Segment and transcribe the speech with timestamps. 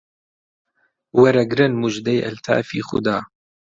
[1.21, 3.17] وەرئەگرن موژدەی ئەلتافی خودا